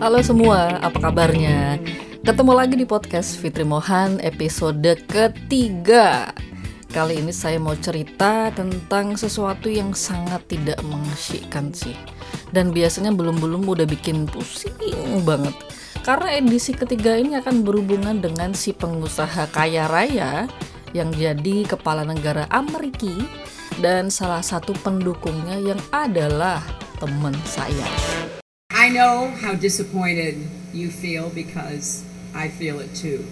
Halo 0.00 0.24
semua, 0.24 0.80
apa 0.80 0.96
kabarnya? 0.96 1.76
Ketemu 2.24 2.52
lagi 2.56 2.80
di 2.80 2.88
podcast 2.88 3.36
Fitri 3.36 3.68
Mohan 3.68 4.16
episode 4.24 4.96
ketiga. 5.12 6.32
Kali 6.88 7.20
ini 7.20 7.36
saya 7.36 7.60
mau 7.60 7.76
cerita 7.76 8.48
tentang 8.48 9.12
sesuatu 9.20 9.68
yang 9.68 9.92
sangat 9.92 10.48
tidak 10.48 10.80
mengasyikkan 10.88 11.68
sih. 11.76 11.92
Dan 12.48 12.72
biasanya 12.72 13.12
belum-belum 13.12 13.68
udah 13.68 13.84
bikin 13.84 14.24
pusing 14.24 14.72
banget. 15.28 15.52
Karena 16.00 16.32
edisi 16.40 16.72
ketiga 16.72 17.12
ini 17.20 17.36
akan 17.36 17.60
berhubungan 17.60 18.24
dengan 18.24 18.56
si 18.56 18.72
pengusaha 18.72 19.52
kaya 19.52 19.84
raya 19.84 20.48
Yang 20.96 21.28
jadi 21.28 21.56
kepala 21.76 22.08
negara 22.08 22.48
Amerika 22.48 23.20
Dan 23.80 24.12
salah 24.12 24.44
satu 24.44 24.76
pendukungnya 24.84 25.56
yang 25.56 25.80
adalah 25.94 26.60
teman 27.00 27.34
saya 27.48 27.88
I 28.82 28.88
know 28.88 29.30
how 29.38 29.54
disappointed 29.54 30.34
you 30.72 30.90
feel 30.90 31.30
because 31.30 32.02
I 32.34 32.48
feel 32.48 32.80
it 32.80 32.94
too. 32.94 33.24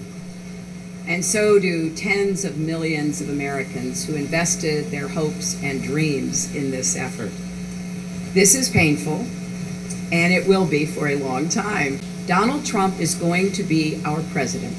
And 1.08 1.24
so 1.24 1.58
do 1.58 1.90
tens 1.96 2.44
of 2.44 2.58
millions 2.58 3.20
of 3.20 3.28
Americans 3.28 4.04
who 4.06 4.14
invested 4.14 4.92
their 4.92 5.08
hopes 5.08 5.60
and 5.62 5.82
dreams 5.82 6.54
in 6.54 6.70
this 6.70 6.94
effort. 6.94 7.32
This 8.32 8.54
is 8.54 8.70
painful, 8.70 9.26
and 10.12 10.32
it 10.32 10.46
will 10.46 10.66
be 10.66 10.86
for 10.86 11.08
a 11.08 11.16
long 11.16 11.48
time. 11.48 11.98
Donald 12.26 12.64
Trump 12.64 13.00
is 13.00 13.16
going 13.16 13.50
to 13.52 13.64
be 13.64 14.00
our 14.04 14.22
president. 14.30 14.76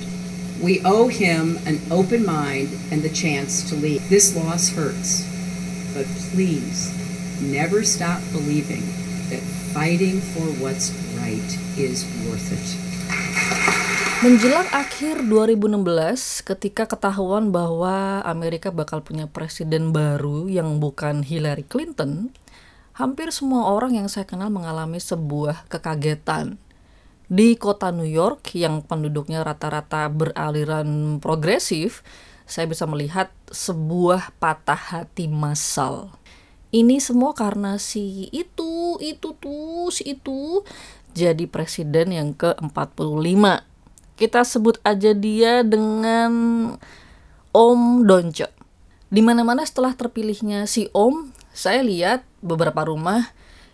We 0.61 0.79
owe 0.85 1.09
him 1.09 1.59
an 1.65 1.81
open 1.91 2.25
mind 2.25 2.69
and 2.91 3.01
the 3.01 3.09
chance 3.09 3.67
to 3.69 3.75
lead. 3.75 4.01
This 4.03 4.35
loss 4.37 4.69
hurts, 4.69 5.27
but 5.93 6.07
please 6.31 6.91
never 7.41 7.81
stop 7.81 8.21
believing 8.31 8.83
that 9.31 9.43
fighting 9.71 10.19
for 10.35 10.45
what's 10.59 10.91
right 11.23 11.51
is 11.79 12.03
worth 12.27 12.51
it. 12.51 12.67
Menjelang 14.21 14.69
akhir 14.69 15.25
2016, 15.25 16.45
ketika 16.45 16.85
ketahuan 16.85 17.49
bahwa 17.49 18.21
Amerika 18.21 18.69
bakal 18.69 19.01
punya 19.01 19.25
presiden 19.25 19.89
baru 19.89 20.45
yang 20.45 20.77
bukan 20.77 21.25
Hillary 21.25 21.65
Clinton, 21.65 22.29
hampir 22.93 23.33
semua 23.33 23.73
orang 23.73 23.97
yang 23.97 24.05
saya 24.05 24.29
kenal 24.29 24.53
mengalami 24.53 25.01
sebuah 25.01 25.65
kekagetan. 25.73 26.61
Di 27.31 27.57
kota 27.57 27.89
New 27.89 28.05
York 28.05 28.53
yang 28.53 28.85
penduduknya 28.85 29.41
rata-rata 29.41 30.05
beraliran 30.11 31.17
progresif, 31.17 32.05
saya 32.47 32.69
bisa 32.69 32.87
melihat 32.87 33.29
sebuah 33.49 34.35
patah 34.39 34.79
hati 34.79 35.27
massal. 35.27 36.13
Ini 36.71 37.03
semua 37.03 37.35
karena 37.35 37.75
si 37.75 38.31
itu, 38.31 38.95
itu 39.03 39.35
tuh, 39.35 39.91
si 39.91 40.15
itu 40.15 40.63
jadi 41.11 41.43
presiden 41.51 42.15
yang 42.15 42.29
ke-45 42.31 43.71
kita 44.21 44.45
sebut 44.45 44.77
aja 44.85 45.17
dia 45.17 45.65
dengan 45.65 46.31
Om 47.51 48.05
Donco. 48.05 48.47
Di 49.11 49.19
mana-mana 49.19 49.65
setelah 49.67 49.97
terpilihnya 49.97 50.69
si 50.69 50.87
Om, 50.95 51.35
saya 51.51 51.83
lihat 51.83 52.23
beberapa 52.39 52.87
rumah 52.87 53.33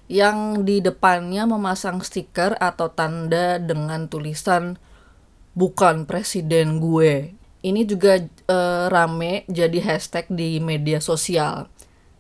yang 0.10 0.66
di 0.66 0.82
depannya 0.82 1.46
memasang 1.46 2.02
stiker 2.02 2.58
atau 2.58 2.90
tanda 2.90 3.62
dengan 3.62 4.08
tulisan 4.10 4.82
bukan 5.54 6.10
presiden 6.10 6.82
gue. 6.82 7.37
Ini 7.66 7.86
juga 7.90 8.22
uh, 8.50 8.86
rame 8.92 9.44
jadi 9.50 9.82
hashtag 9.82 10.30
di 10.30 10.62
media 10.62 11.02
sosial. 11.02 11.70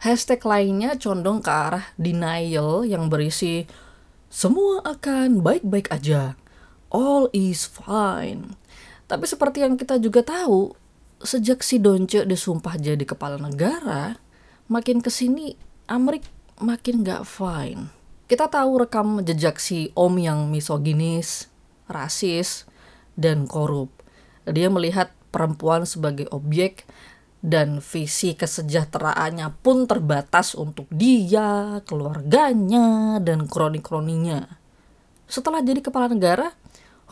Hashtag 0.01 0.41
lainnya 0.45 0.97
condong 0.97 1.41
ke 1.41 1.49
arah 1.49 1.85
denial 1.97 2.85
yang 2.85 3.09
berisi 3.09 3.65
semua 4.27 4.83
akan 4.85 5.41
baik-baik 5.41 5.89
aja 5.89 6.37
all 6.91 7.31
is 7.35 7.67
fine. 7.67 8.55
Tapi 9.07 9.23
seperti 9.23 9.63
yang 9.63 9.79
kita 9.79 9.99
juga 9.99 10.23
tahu, 10.23 10.75
sejak 11.23 11.63
si 11.63 11.79
Donce 11.79 12.27
disumpah 12.27 12.75
jadi 12.75 13.03
kepala 13.07 13.39
negara, 13.39 14.19
makin 14.67 14.99
ke 14.99 15.07
sini 15.07 15.55
Amerik 15.87 16.27
makin 16.59 17.03
gak 17.07 17.23
fine. 17.23 17.91
Kita 18.27 18.51
tahu 18.51 18.83
rekam 18.83 19.23
jejak 19.23 19.55
si 19.55 19.95
Om 19.95 20.19
yang 20.19 20.39
misoginis, 20.51 21.47
rasis, 21.87 22.67
dan 23.15 23.47
korup. 23.47 23.87
Dia 24.43 24.67
melihat 24.67 25.15
perempuan 25.37 25.85
sebagai 25.85 26.25
objek 26.33 26.89
dan 27.45 27.77
visi 27.77 28.33
kesejahteraannya 28.33 29.61
pun 29.61 29.85
terbatas 29.85 30.57
untuk 30.57 30.89
dia, 30.89 31.77
keluarganya, 31.85 33.21
dan 33.21 33.45
kroni-kroninya. 33.45 34.57
Setelah 35.29 35.61
jadi 35.61 35.85
kepala 35.85 36.09
negara, 36.09 36.57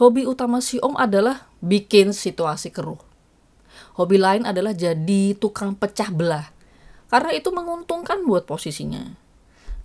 Hobi 0.01 0.25
utama 0.25 0.59
si 0.59 0.81
Om 0.81 0.97
adalah 0.97 1.45
bikin 1.61 2.11
situasi 2.11 2.73
keruh. 2.73 2.99
Hobi 3.95 4.17
lain 4.17 4.43
adalah 4.43 4.73
jadi 4.73 5.37
tukang 5.37 5.77
pecah 5.77 6.09
belah. 6.11 6.51
Karena 7.07 7.31
itu 7.31 7.53
menguntungkan 7.53 8.25
buat 8.25 8.43
posisinya. 8.43 9.15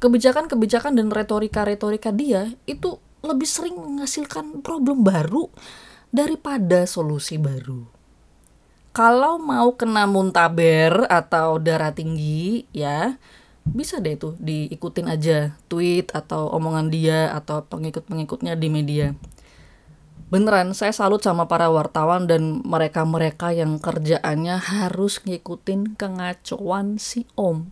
Kebijakan-kebijakan 0.01 0.97
dan 0.97 1.13
retorika-retorika 1.13 2.11
dia 2.11 2.49
itu 2.65 2.97
lebih 3.21 3.47
sering 3.47 3.77
menghasilkan 3.77 4.65
problem 4.65 5.05
baru 5.05 5.53
daripada 6.09 6.89
solusi 6.89 7.37
baru. 7.37 8.00
Kalau 8.91 9.39
mau 9.39 9.79
kena 9.79 10.11
muntaber 10.11 11.07
atau 11.07 11.63
darah 11.63 11.95
tinggi 11.95 12.67
ya, 12.75 13.17
bisa 13.63 14.03
deh 14.03 14.19
tuh 14.19 14.35
diikutin 14.43 15.07
aja 15.07 15.55
tweet 15.71 16.11
atau 16.11 16.51
omongan 16.51 16.91
dia 16.91 17.31
atau 17.31 17.63
pengikut-pengikutnya 17.71 18.59
di 18.59 18.69
media 18.73 19.15
beneran 20.31 20.71
saya 20.79 20.95
salut 20.95 21.19
sama 21.27 21.51
para 21.51 21.67
wartawan 21.67 22.31
dan 22.31 22.63
mereka-mereka 22.63 23.51
yang 23.51 23.83
kerjaannya 23.83 24.63
harus 24.63 25.19
ngikutin 25.27 25.99
kengacauan 25.99 27.03
si 27.03 27.27
Om. 27.35 27.67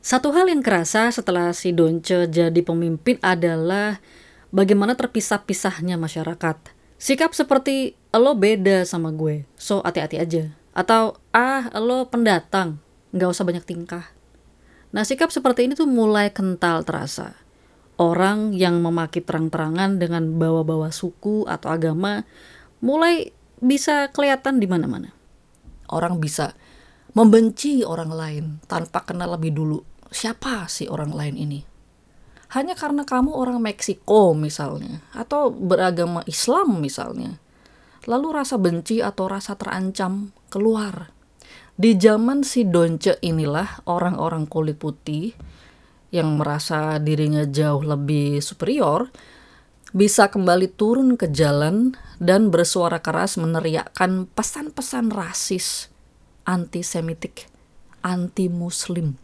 Satu 0.00 0.32
hal 0.32 0.48
yang 0.48 0.64
kerasa 0.64 1.12
setelah 1.12 1.52
si 1.52 1.76
Donce 1.76 2.32
jadi 2.32 2.60
pemimpin 2.64 3.20
adalah 3.20 4.00
bagaimana 4.48 4.96
terpisah-pisahnya 4.96 6.00
masyarakat. 6.00 6.56
Sikap 6.96 7.36
seperti 7.36 7.92
lo 8.16 8.36
beda 8.36 8.84
sama 8.88 9.12
gue, 9.12 9.48
so 9.56 9.80
hati-hati 9.84 10.16
aja. 10.20 10.44
Atau 10.76 11.16
ah 11.32 11.72
lo 11.80 12.08
pendatang, 12.08 12.80
nggak 13.16 13.30
usah 13.32 13.44
banyak 13.44 13.64
tingkah. 13.64 14.12
Nah 14.92 15.04
sikap 15.04 15.32
seperti 15.32 15.68
ini 15.68 15.76
tuh 15.76 15.88
mulai 15.88 16.32
kental 16.32 16.84
terasa 16.84 17.46
orang 17.96 18.52
yang 18.52 18.80
memaki 18.84 19.24
terang-terangan 19.24 19.96
dengan 19.96 20.36
bawa-bawa 20.36 20.92
suku 20.92 21.48
atau 21.48 21.72
agama 21.72 22.28
mulai 22.84 23.32
bisa 23.60 24.12
kelihatan 24.12 24.60
di 24.60 24.68
mana-mana. 24.68 25.16
Orang 25.88 26.20
bisa 26.20 26.52
membenci 27.16 27.80
orang 27.86 28.12
lain 28.12 28.44
tanpa 28.68 29.04
kenal 29.08 29.32
lebih 29.40 29.56
dulu 29.56 29.80
siapa 30.12 30.68
sih 30.68 30.86
orang 30.86 31.12
lain 31.16 31.36
ini. 31.40 31.60
Hanya 32.52 32.78
karena 32.78 33.02
kamu 33.02 33.34
orang 33.34 33.58
Meksiko 33.58 34.36
misalnya 34.36 35.02
atau 35.16 35.50
beragama 35.50 36.22
Islam 36.28 36.78
misalnya. 36.78 37.40
Lalu 38.06 38.28
rasa 38.30 38.56
benci 38.56 39.02
atau 39.02 39.26
rasa 39.26 39.58
terancam 39.58 40.30
keluar. 40.50 41.10
Di 41.76 41.98
zaman 42.00 42.40
si 42.46 42.64
Donce 42.64 43.20
inilah 43.20 43.84
orang-orang 43.84 44.48
kulit 44.48 44.80
putih 44.80 45.36
yang 46.14 46.40
merasa 46.40 46.96
dirinya 47.02 47.44
jauh 47.44 47.84
lebih 47.84 48.40
superior 48.40 49.12
bisa 49.92 50.32
kembali 50.32 50.72
turun 50.72 51.14
ke 51.20 51.30
jalan 51.30 51.94
dan 52.18 52.48
bersuara 52.48 53.00
keras 53.04 53.36
meneriakkan 53.36 54.26
pesan-pesan 54.32 55.12
rasis, 55.12 55.92
antisemitik, 56.48 57.48
anti-muslim, 58.00 59.20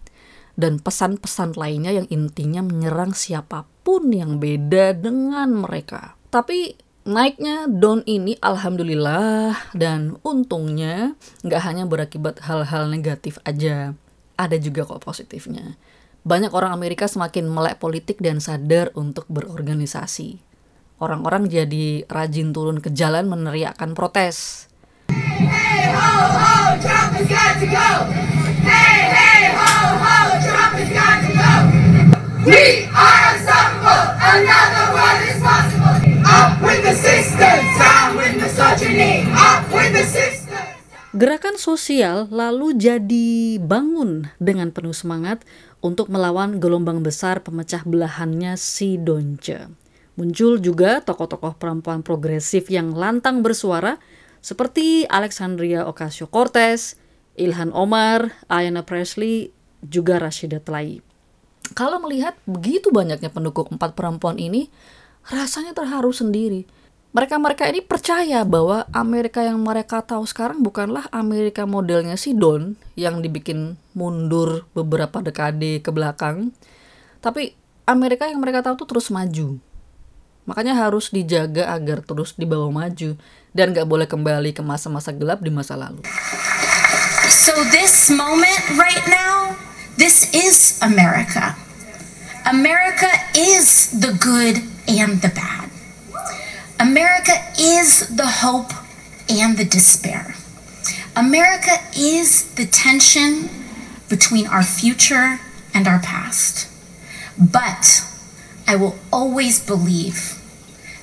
dan 0.54 0.80
pesan-pesan 0.80 1.56
lainnya 1.56 1.92
yang 1.96 2.08
intinya 2.12 2.60
menyerang 2.60 3.16
siapa 3.16 3.64
pun 3.82 4.12
yang 4.12 4.38
beda 4.38 4.96
dengan 4.96 5.56
mereka. 5.64 6.14
Tapi 6.32 6.76
naiknya 7.02 7.66
don 7.66 8.06
ini 8.06 8.38
alhamdulillah 8.38 9.74
dan 9.74 10.20
untungnya 10.22 11.18
nggak 11.42 11.62
hanya 11.66 11.84
berakibat 11.86 12.42
hal-hal 12.46 12.86
negatif 12.86 13.42
aja, 13.42 13.94
ada 14.38 14.56
juga 14.58 14.86
kok 14.86 15.02
positifnya 15.02 15.78
banyak 16.22 16.54
orang 16.54 16.70
Amerika 16.70 17.10
semakin 17.10 17.50
melek 17.50 17.82
politik 17.82 18.22
dan 18.22 18.38
sadar 18.38 18.94
untuk 18.94 19.26
berorganisasi. 19.26 20.38
Orang-orang 21.02 21.50
jadi 21.50 22.06
rajin 22.06 22.54
turun 22.54 22.78
ke 22.78 22.94
jalan 22.94 23.26
meneriakkan 23.26 23.98
protes. 23.98 24.70
Hey, 25.10 25.90
ho, 25.90 26.14
ho, 26.30 26.78
Trump 26.78 27.18
has 27.18 27.26
got 27.26 27.58
to 27.58 27.66
go. 27.66 27.90
Hey, 28.62 29.10
hey, 29.10 29.42
ho, 29.50 29.74
ho, 29.98 30.16
Trump 30.46 30.72
has 30.78 30.90
got 30.94 31.18
to 31.26 31.30
go. 31.34 31.52
We 32.46 32.81
Gerakan 41.22 41.54
sosial 41.54 42.26
lalu 42.34 42.74
jadi 42.74 43.54
bangun 43.62 44.26
dengan 44.42 44.74
penuh 44.74 44.90
semangat 44.90 45.46
untuk 45.78 46.10
melawan 46.10 46.58
gelombang 46.58 46.98
besar 46.98 47.46
pemecah 47.46 47.86
belahannya 47.86 48.58
si 48.58 48.98
Donce. 48.98 49.70
Muncul 50.18 50.58
juga 50.58 50.98
tokoh-tokoh 50.98 51.62
perempuan 51.62 52.02
progresif 52.02 52.66
yang 52.74 52.90
lantang 52.90 53.38
bersuara 53.38 54.02
seperti 54.42 55.06
Alexandria 55.06 55.86
Ocasio-Cortez, 55.86 56.98
Ilhan 57.38 57.70
Omar, 57.70 58.34
Ayanna 58.50 58.82
Presley, 58.82 59.54
juga 59.78 60.18
Rashida 60.18 60.58
Tlaib. 60.58 61.06
Kalau 61.78 62.02
melihat 62.02 62.34
begitu 62.50 62.90
banyaknya 62.90 63.30
pendukung 63.30 63.70
empat 63.70 63.94
perempuan 63.94 64.42
ini, 64.42 64.74
rasanya 65.30 65.70
terharu 65.70 66.10
sendiri. 66.10 66.66
Mereka-mereka 67.12 67.68
ini 67.68 67.84
percaya 67.84 68.40
bahwa 68.40 68.88
Amerika 68.88 69.44
yang 69.44 69.60
mereka 69.60 70.00
tahu 70.00 70.24
sekarang 70.24 70.64
bukanlah 70.64 71.12
Amerika 71.12 71.68
modelnya 71.68 72.16
si 72.16 72.32
Don 72.32 72.72
yang 72.96 73.20
dibikin 73.20 73.76
mundur 73.92 74.64
beberapa 74.72 75.20
dekade 75.20 75.84
ke 75.84 75.92
belakang, 75.92 76.56
tapi 77.20 77.52
Amerika 77.84 78.24
yang 78.24 78.40
mereka 78.40 78.64
tahu 78.64 78.80
tuh 78.80 78.96
terus 78.96 79.12
maju. 79.12 79.60
Makanya 80.48 80.72
harus 80.72 81.12
dijaga 81.12 81.68
agar 81.76 82.00
terus 82.00 82.32
dibawa 82.32 82.72
maju 82.72 83.20
dan 83.52 83.76
gak 83.76 83.84
boleh 83.84 84.08
kembali 84.08 84.56
ke 84.56 84.64
masa-masa 84.64 85.12
gelap 85.12 85.44
di 85.44 85.52
masa 85.52 85.76
lalu. 85.76 86.00
So 87.28 87.52
this 87.68 88.08
moment 88.08 88.72
right 88.80 89.04
now, 89.04 89.52
this 90.00 90.32
is 90.32 90.80
America. 90.80 91.60
America 92.48 93.12
is 93.36 93.92
the 94.00 94.16
good 94.16 94.64
and 94.88 95.20
the 95.20 95.28
bad. 95.28 95.71
America 96.82 97.38
is 97.54 98.10
the 98.10 98.42
hope 98.42 98.74
and 99.30 99.54
the 99.54 99.62
despair. 99.62 100.34
America 101.14 101.78
is 101.94 102.50
the 102.58 102.66
tension 102.66 103.46
between 104.10 104.50
our 104.50 104.66
future 104.66 105.38
and 105.70 105.86
our 105.86 106.02
past. 106.02 106.66
But 107.38 108.02
I 108.66 108.74
will 108.74 108.98
always 109.14 109.62
believe 109.62 110.42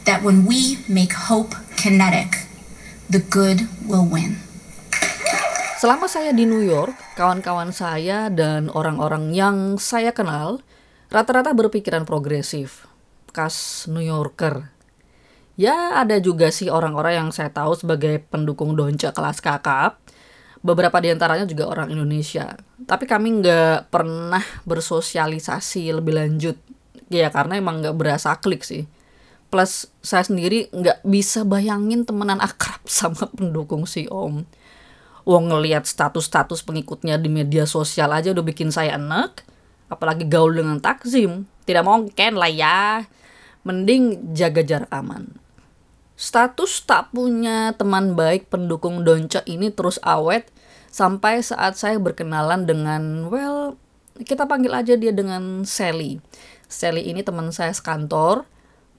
that 0.03 0.19
when 0.19 0.43
we 0.43 0.83
make 0.91 1.15
hope 1.15 1.55
kinetic, 1.79 2.43
the 3.07 3.23
good 3.23 3.71
will 3.87 4.03
win. 4.03 4.43
Selama 5.79 6.11
saya 6.11 6.35
di 6.35 6.43
New 6.43 6.59
York, 6.59 6.91
kawan-kawan 7.15 7.71
saya 7.71 8.27
dan 8.27 8.67
orang-orang 8.67 9.31
yang 9.31 9.79
saya 9.79 10.11
kenal 10.11 10.59
rata-rata 11.07 11.55
berpikiran 11.55 12.03
progresif, 12.03 12.83
khas 13.31 13.87
New 13.87 14.03
Yorker 14.03 14.75
Ya 15.59 15.99
ada 15.99 16.15
juga 16.23 16.55
sih 16.55 16.71
orang-orang 16.71 17.19
yang 17.19 17.29
saya 17.35 17.51
tahu 17.51 17.75
sebagai 17.75 18.23
pendukung 18.31 18.79
donca 18.79 19.11
kelas 19.11 19.43
kakap. 19.43 19.99
Beberapa 20.63 21.03
di 21.03 21.11
antaranya 21.11 21.43
juga 21.43 21.67
orang 21.67 21.91
Indonesia. 21.91 22.55
Tapi 22.87 23.03
kami 23.03 23.43
nggak 23.43 23.91
pernah 23.91 24.39
bersosialisasi 24.63 25.91
lebih 25.91 26.15
lanjut. 26.15 26.55
Ya 27.11 27.27
karena 27.27 27.59
emang 27.59 27.83
nggak 27.83 27.91
berasa 27.91 28.39
klik 28.39 28.63
sih. 28.63 28.87
Plus 29.51 29.91
saya 29.99 30.23
sendiri 30.23 30.71
nggak 30.71 31.03
bisa 31.03 31.43
bayangin 31.43 32.07
temenan 32.07 32.39
akrab 32.39 32.79
sama 33.03 33.27
pendukung 33.27 33.83
si 33.83 34.07
Om. 34.07 34.47
Wong 35.27 35.45
ngelihat 35.51 35.83
status-status 35.83 36.63
pengikutnya 36.63 37.19
di 37.19 37.27
media 37.27 37.67
sosial 37.67 38.15
aja 38.15 38.31
udah 38.31 38.47
bikin 38.47 38.71
saya 38.71 38.95
enak. 38.95 39.43
Apalagi 39.91 40.23
gaul 40.23 40.55
dengan 40.55 40.79
Takzim. 40.79 41.51
Tidak 41.67 41.83
mungkin 41.83 42.39
lah 42.39 42.47
ya. 42.47 43.03
Mending 43.67 44.31
jaga 44.31 44.63
jarak 44.63 44.87
aman. 44.95 45.48
Status 46.19 46.83
tak 46.83 47.15
punya 47.15 47.71
teman 47.79 48.11
baik 48.11 48.51
pendukung 48.51 49.07
Donca 49.07 49.39
ini 49.47 49.71
terus 49.71 50.03
awet 50.03 50.51
sampai 50.91 51.39
saat 51.39 51.79
saya 51.79 51.95
berkenalan 51.95 52.67
dengan, 52.67 53.31
well, 53.31 53.79
kita 54.19 54.43
panggil 54.43 54.75
aja 54.75 54.99
dia 54.99 55.15
dengan 55.15 55.63
Sally. 55.63 56.19
Sally 56.67 57.07
ini 57.07 57.23
teman 57.23 57.55
saya 57.55 57.71
sekantor. 57.71 58.43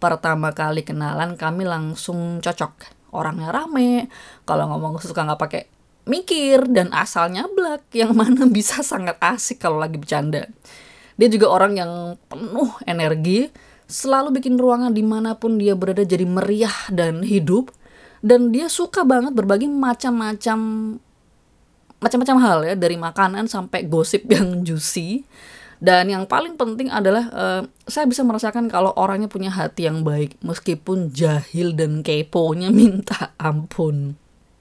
Pertama 0.00 0.56
kali 0.56 0.80
kenalan 0.80 1.36
kami 1.36 1.68
langsung 1.68 2.40
cocok. 2.40 3.12
Orangnya 3.12 3.52
rame, 3.52 4.08
kalau 4.48 4.72
ngomong 4.72 4.96
suka 5.04 5.20
nggak 5.20 5.40
pakai 5.44 5.62
mikir 6.08 6.72
dan 6.72 6.88
asalnya 6.96 7.44
black 7.52 7.92
yang 7.92 8.16
mana 8.16 8.48
bisa 8.56 8.80
sangat 8.80 9.20
asik 9.20 9.60
kalau 9.60 9.76
lagi 9.76 10.00
bercanda. 10.00 10.48
Dia 11.20 11.28
juga 11.28 11.52
orang 11.52 11.76
yang 11.76 11.92
penuh 12.32 12.72
energi, 12.88 13.52
selalu 13.90 14.38
bikin 14.38 14.54
ruangan 14.56 14.94
di 14.94 15.02
mana 15.02 15.34
pun 15.34 15.58
dia 15.58 15.74
berada 15.74 16.06
jadi 16.06 16.22
meriah 16.24 16.88
dan 16.94 17.26
hidup. 17.26 17.74
Dan 18.22 18.54
dia 18.54 18.70
suka 18.70 19.02
banget 19.02 19.34
berbagi 19.34 19.66
macam-macam 19.66 20.58
macam-macam 22.00 22.36
hal 22.40 22.58
ya 22.64 22.74
dari 22.78 22.96
makanan 22.96 23.44
sampai 23.50 23.84
gosip 23.90 24.24
yang 24.34 24.62
juicy. 24.62 25.26
Dan 25.80 26.12
yang 26.12 26.28
paling 26.28 26.60
penting 26.60 26.92
adalah 26.92 27.24
uh, 27.32 27.62
saya 27.88 28.04
bisa 28.04 28.20
merasakan 28.20 28.68
kalau 28.68 28.92
orangnya 29.00 29.32
punya 29.32 29.48
hati 29.48 29.88
yang 29.88 30.04
baik 30.04 30.36
meskipun 30.44 31.08
jahil 31.08 31.72
dan 31.72 32.04
keponya 32.04 32.68
minta 32.78 33.32
ampun. 33.40 34.14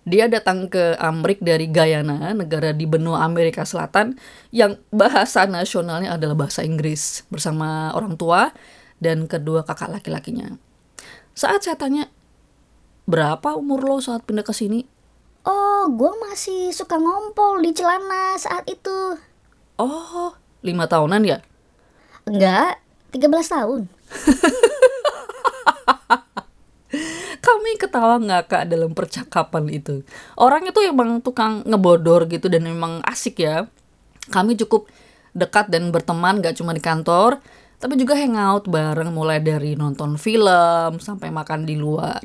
Dia 0.08 0.32
datang 0.32 0.72
ke 0.72 0.96
Amrik 0.98 1.44
dari 1.44 1.70
Guyana, 1.70 2.32
negara 2.32 2.72
di 2.72 2.88
benua 2.88 3.28
Amerika 3.28 3.68
Selatan 3.68 4.18
yang 4.50 4.80
bahasa 4.90 5.44
nasionalnya 5.46 6.16
adalah 6.16 6.48
bahasa 6.48 6.64
Inggris 6.66 7.28
bersama 7.30 7.92
orang 7.94 8.16
tua 8.16 8.50
dan 9.00 9.26
kedua 9.26 9.64
kakak 9.64 9.92
laki-lakinya. 9.92 10.60
Saat 11.34 11.64
saya 11.64 11.80
tanya, 11.80 12.12
berapa 13.08 13.56
umur 13.56 13.84
lo 13.84 13.98
saat 14.04 14.28
pindah 14.28 14.44
ke 14.44 14.52
sini? 14.52 14.84
Oh, 15.48 15.88
gue 15.88 16.12
masih 16.30 16.76
suka 16.76 17.00
ngompol 17.00 17.64
di 17.64 17.72
celana 17.72 18.36
saat 18.36 18.68
itu. 18.68 19.16
Oh, 19.80 20.36
lima 20.60 20.86
tahunan 20.86 21.24
ya? 21.24 21.40
Enggak, 22.28 22.84
13 23.16 23.56
tahun. 23.56 23.82
Kami 27.46 27.72
ketawa 27.80 28.20
ngakak 28.20 28.68
dalam 28.68 28.92
percakapan 28.92 29.72
itu. 29.72 30.04
Orang 30.36 30.68
itu 30.68 30.84
emang 30.84 31.24
tukang 31.24 31.64
ngebodor 31.64 32.28
gitu 32.28 32.52
dan 32.52 32.68
emang 32.68 33.00
asik 33.08 33.40
ya. 33.40 33.72
Kami 34.30 34.60
cukup 34.60 34.92
dekat 35.32 35.72
dan 35.72 35.90
berteman 35.96 36.44
gak 36.44 36.60
cuma 36.60 36.76
di 36.76 36.84
kantor, 36.84 37.40
tapi 37.80 37.96
juga 37.96 38.14
hangout 38.20 38.68
bareng 38.68 39.16
mulai 39.16 39.40
dari 39.40 39.80
nonton 39.80 40.20
film 40.20 41.00
sampai 41.00 41.32
makan 41.32 41.64
di 41.64 41.80
luar. 41.80 42.20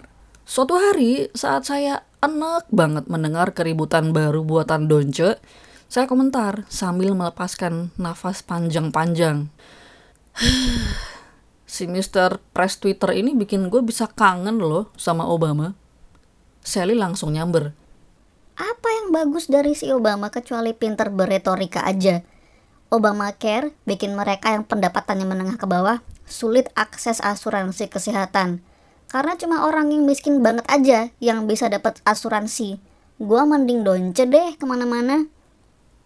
Suatu 0.45 0.77
hari 0.77 1.31
saat 1.33 1.65
saya 1.65 2.05
enak 2.21 2.69
banget 2.75 3.07
mendengar 3.07 3.55
keributan 3.55 4.11
baru 4.11 4.43
buatan 4.43 4.91
Donce, 4.91 5.39
saya 5.87 6.11
komentar 6.11 6.67
sambil 6.67 7.15
melepaskan 7.15 7.95
nafas 7.97 8.43
panjang-panjang. 8.43 9.49
si 11.75 11.87
Mr. 11.87 12.43
Press 12.51 12.83
Twitter 12.83 13.15
ini 13.15 13.39
bikin 13.39 13.71
gue 13.71 13.81
bisa 13.81 14.11
kangen 14.11 14.59
loh 14.59 14.91
sama 14.99 15.25
Obama. 15.25 15.79
Sally 16.67 16.99
langsung 16.99 17.31
nyamber. 17.31 17.73
Apa 18.59 18.89
yang 18.91 19.15
bagus 19.15 19.47
dari 19.47 19.79
si 19.79 19.91
Obama 19.95 20.35
kecuali 20.35 20.75
pinter 20.75 21.15
beretorika 21.15 21.87
aja? 21.87 22.34
Obamacare 22.95 23.75
bikin 23.91 24.15
mereka 24.15 24.55
yang 24.55 24.63
pendapatannya 24.63 25.27
menengah 25.27 25.59
ke 25.59 25.67
bawah 25.67 25.99
sulit 26.31 26.71
akses 26.79 27.19
asuransi 27.19 27.91
kesehatan. 27.91 28.63
Karena 29.11 29.35
cuma 29.35 29.67
orang 29.67 29.91
yang 29.91 30.07
miskin 30.07 30.47
banget 30.47 30.63
aja 30.71 31.11
yang 31.19 31.51
bisa 31.51 31.67
dapat 31.67 31.99
asuransi. 32.07 32.79
Gua 33.19 33.43
mending 33.51 33.83
donce 33.83 34.23
deh 34.23 34.55
ke 34.55 34.63
mana-mana. 34.63 35.27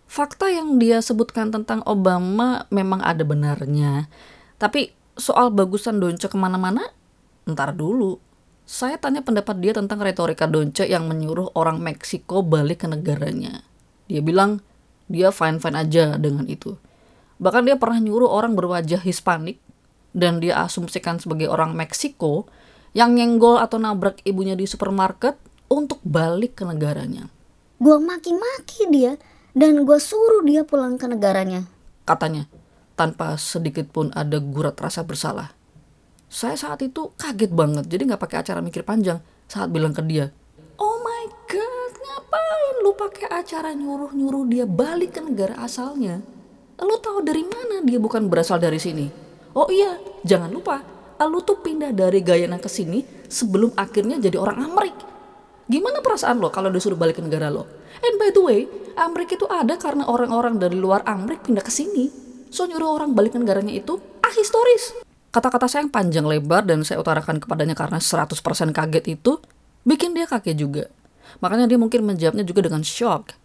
Fakta 0.09 0.49
yang 0.49 0.81
dia 0.81 1.05
sebutkan 1.05 1.53
tentang 1.53 1.85
Obama 1.85 2.65
memang 2.73 3.05
ada 3.05 3.21
benarnya. 3.21 4.09
Tapi 4.57 4.97
soal 5.21 5.53
bagusan 5.53 6.01
donce 6.01 6.25
ke 6.25 6.37
mana-mana, 6.41 6.89
ntar 7.45 7.77
dulu. 7.77 8.17
Saya 8.65 8.97
tanya 8.97 9.21
pendapat 9.21 9.61
dia 9.61 9.77
tentang 9.77 10.01
retorika 10.01 10.49
donce 10.49 10.89
yang 10.89 11.05
menyuruh 11.05 11.53
orang 11.53 11.81
Meksiko 11.85 12.41
balik 12.41 12.85
ke 12.85 12.87
negaranya. 12.89 13.65
Dia 14.09 14.25
bilang, 14.25 14.65
dia 15.09 15.33
fine-fine 15.33 15.77
aja 15.77 16.15
dengan 16.21 16.45
itu. 16.47 16.77
Bahkan 17.41 17.65
dia 17.65 17.77
pernah 17.81 17.99
nyuruh 17.99 18.29
orang 18.29 18.55
berwajah 18.55 19.01
Hispanik 19.03 19.59
dan 20.13 20.39
dia 20.39 20.63
asumsikan 20.63 21.19
sebagai 21.19 21.49
orang 21.49 21.75
Meksiko 21.75 22.49
yang 22.97 23.17
nyenggol 23.17 23.61
atau 23.61 23.77
nabrak 23.77 24.21
ibunya 24.25 24.57
di 24.57 24.65
supermarket 24.65 25.37
untuk 25.69 26.01
balik 26.05 26.61
ke 26.61 26.65
negaranya. 26.65 27.29
Gue 27.79 28.01
maki-maki 28.03 28.91
dia 28.91 29.15
dan 29.55 29.87
gue 29.87 29.99
suruh 30.01 30.43
dia 30.43 30.67
pulang 30.67 30.99
ke 30.99 31.07
negaranya. 31.07 31.69
Katanya, 32.03 32.51
tanpa 32.99 33.39
sedikit 33.39 33.87
pun 33.95 34.11
ada 34.17 34.43
gurat 34.43 34.75
rasa 34.81 35.07
bersalah. 35.07 35.55
Saya 36.29 36.61
saat 36.61 36.85
itu 36.85 37.15
kaget 37.17 37.55
banget, 37.55 37.89
jadi 37.89 38.05
nggak 38.13 38.21
pakai 38.21 38.39
acara 38.45 38.61
mikir 38.61 38.85
panjang 38.85 39.23
saat 39.49 39.73
bilang 39.73 39.97
ke 39.97 40.05
dia, 40.05 40.29
Oh 40.77 41.01
my 41.01 41.18
ngapain 42.49 42.77
lu 42.81 42.93
pakai 42.97 43.29
acara 43.29 43.77
nyuruh-nyuruh 43.77 44.45
dia 44.49 44.65
balik 44.65 45.17
ke 45.17 45.21
negara 45.21 45.61
asalnya? 45.61 46.25
Lu 46.81 46.97
tahu 46.97 47.21
dari 47.21 47.45
mana 47.45 47.85
dia 47.85 48.01
bukan 48.01 48.31
berasal 48.33 48.57
dari 48.57 48.81
sini? 48.81 49.05
Oh 49.53 49.69
iya, 49.69 50.01
jangan 50.25 50.49
lupa, 50.49 50.81
lu 51.29 51.45
tuh 51.45 51.61
pindah 51.61 51.93
dari 51.93 52.25
Guyana 52.25 52.57
ke 52.57 52.71
sini 52.71 53.05
sebelum 53.29 53.77
akhirnya 53.77 54.17
jadi 54.17 54.41
orang 54.41 54.65
Amerik. 54.65 54.97
Gimana 55.69 56.01
perasaan 56.01 56.41
lo 56.41 56.49
kalau 56.49 56.73
disuruh 56.73 56.97
balik 56.97 57.21
ke 57.21 57.23
negara 57.23 57.53
lo? 57.53 57.69
And 58.01 58.17
by 58.17 58.33
the 58.33 58.41
way, 58.41 58.61
Amrik 58.97 59.37
itu 59.37 59.45
ada 59.45 59.77
karena 59.77 60.09
orang-orang 60.09 60.57
dari 60.57 60.81
luar 60.81 61.05
Amrik 61.05 61.45
pindah 61.45 61.61
ke 61.61 61.69
sini. 61.69 62.09
So 62.49 62.65
nyuruh 62.65 62.97
orang 62.97 63.13
balik 63.13 63.37
ke 63.37 63.39
negaranya 63.43 63.77
itu 63.77 64.01
ahistoris. 64.25 64.97
Kata-kata 65.29 65.69
saya 65.69 65.85
yang 65.85 65.93
panjang 65.93 66.25
lebar 66.25 66.65
dan 66.65 66.81
saya 66.89 67.05
utarakan 67.05 67.37
kepadanya 67.45 67.77
karena 67.77 68.01
100% 68.01 68.33
kaget 68.73 69.05
itu 69.21 69.37
bikin 69.85 70.17
dia 70.17 70.25
kaget 70.25 70.57
juga. 70.57 70.85
Makanya 71.39 71.69
dia 71.69 71.79
mungkin 71.81 72.05
menjawabnya 72.05 72.45
juga 72.45 72.67
dengan 72.67 72.83
shock. 72.83 73.37